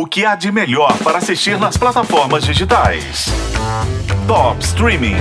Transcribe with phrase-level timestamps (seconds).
[0.00, 3.26] O que há de melhor para assistir nas plataformas digitais?
[4.26, 5.16] Top Streaming.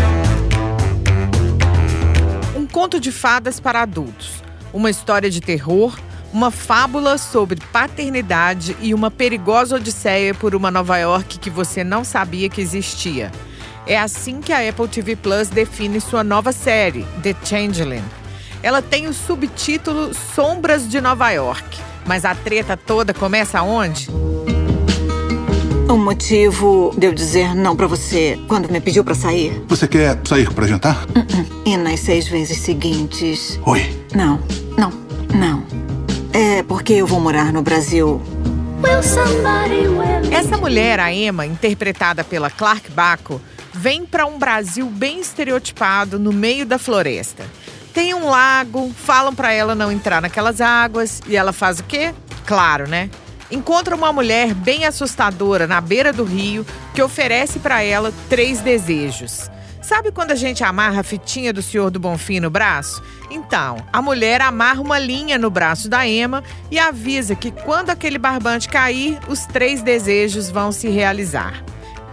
[2.55, 4.41] Um conto de fadas para adultos.
[4.71, 5.99] Uma história de terror,
[6.31, 12.05] uma fábula sobre paternidade e uma perigosa odisseia por uma Nova York que você não
[12.05, 13.33] sabia que existia.
[13.85, 18.05] É assim que a Apple TV Plus define sua nova série, The Changeling.
[18.63, 21.77] Ela tem o subtítulo Sombras de Nova York.
[22.05, 24.07] Mas a treta toda começa onde?
[25.89, 29.59] O motivo de eu dizer não pra você quando me pediu pra sair?
[29.67, 31.03] Você quer sair pra jantar?
[31.05, 31.61] Uh -uh.
[31.65, 33.59] E nas seis vezes seguintes.
[33.65, 34.05] Oi.
[34.13, 34.39] Não,
[34.77, 34.91] não,
[35.33, 35.65] não.
[36.31, 38.21] É porque eu vou morar no Brasil.
[40.31, 43.41] Essa mulher, a Emma, interpretada pela Clark Baco,
[43.73, 47.47] vem para um Brasil bem estereotipado no meio da floresta.
[47.95, 52.13] Tem um lago, falam para ela não entrar naquelas águas e ela faz o quê?
[52.45, 53.09] Claro, né?
[53.51, 59.49] Encontra uma mulher bem assustadora na beira do rio que oferece para ela três desejos.
[59.81, 63.01] Sabe quando a gente amarra a fitinha do Senhor do Bonfim no braço?
[63.31, 68.19] Então, a mulher amarra uma linha no braço da Emma e avisa que quando aquele
[68.19, 71.63] barbante cair, os três desejos vão se realizar.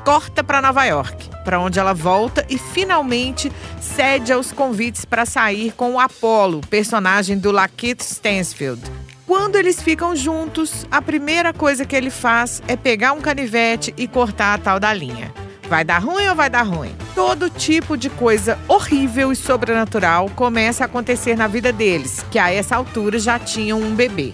[0.06, 5.72] Corta para Nova York, para onde ela volta e finalmente cede aos convites para sair
[5.72, 8.80] com o Apollo, personagem do Lakeith Stansfield.
[9.26, 14.06] Quando eles ficam juntos, a primeira coisa que ele faz é pegar um canivete e
[14.06, 15.34] cortar a tal da linha.
[15.68, 16.94] Vai dar ruim ou vai dar ruim?
[17.12, 22.52] Todo tipo de coisa horrível e sobrenatural começa a acontecer na vida deles, que a
[22.52, 24.32] essa altura já tinham um bebê.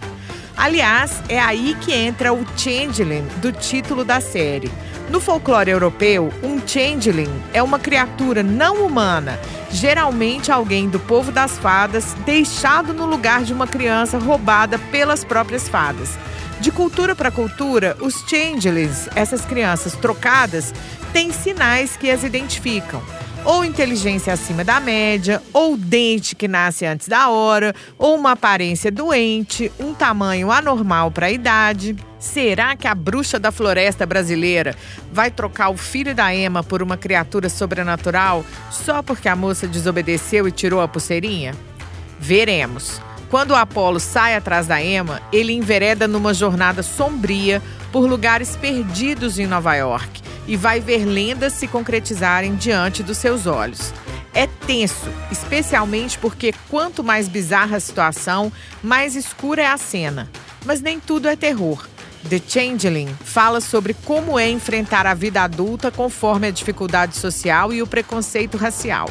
[0.55, 4.71] Aliás, é aí que entra o Changeling do título da série.
[5.09, 9.39] No folclore europeu, um changeling é uma criatura não humana,
[9.73, 15.69] geralmente alguém do povo das fadas, deixado no lugar de uma criança roubada pelas próprias
[15.69, 16.19] fadas.
[16.61, 20.73] De cultura para cultura, os changelings, essas crianças trocadas,
[21.13, 23.03] têm sinais que as identificam
[23.45, 28.91] ou inteligência acima da média, ou dente que nasce antes da hora, ou uma aparência
[28.91, 31.97] doente, um tamanho anormal para a idade.
[32.19, 34.77] Será que a bruxa da floresta brasileira
[35.13, 40.47] vai trocar o filho da Emma por uma criatura sobrenatural só porque a moça desobedeceu
[40.47, 41.55] e tirou a pulseirinha?
[42.21, 43.01] Veremos.
[43.29, 49.39] Quando o Apolo sai atrás da Emma, ele envereda numa jornada sombria por lugares perdidos
[49.39, 53.93] em Nova York e vai ver lendas se concretizarem diante dos seus olhos.
[54.35, 58.51] É tenso, especialmente porque quanto mais bizarra a situação,
[58.83, 60.31] mais escura é a cena.
[60.65, 61.87] Mas nem tudo é terror.
[62.29, 67.83] The Changeling fala sobre como é enfrentar a vida adulta conforme a dificuldade social e
[67.83, 69.11] o preconceito racial.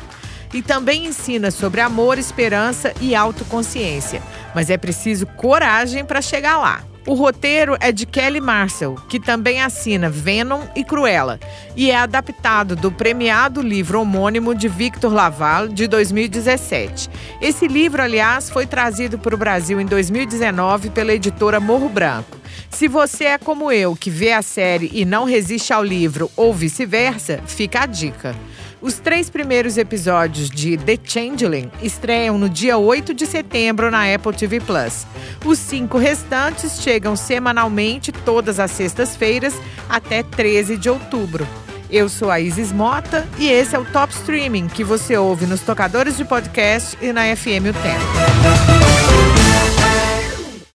[0.53, 4.21] E também ensina sobre amor, esperança e autoconsciência.
[4.55, 6.90] Mas é preciso coragem para chegar lá.
[7.07, 11.39] O roteiro é de Kelly Marcel, que também assina Venom e Cruella,
[11.75, 17.09] e é adaptado do premiado livro homônimo de Victor Laval, de 2017.
[17.41, 22.37] Esse livro, aliás, foi trazido para o Brasil em 2019 pela editora Morro Branco.
[22.69, 26.53] Se você é como eu, que vê a série e não resiste ao livro, ou
[26.53, 28.35] vice-versa, fica a dica.
[28.81, 34.33] Os três primeiros episódios de The Changeling estreiam no dia 8 de setembro na Apple
[34.33, 35.05] TV Plus.
[35.45, 39.53] Os cinco restantes chegam semanalmente todas as sextas-feiras
[39.87, 41.47] até 13 de outubro.
[41.91, 45.61] Eu sou a Isis Mota e esse é o Top Streaming que você ouve nos
[45.61, 48.80] tocadores de podcast e na FM O Tempo.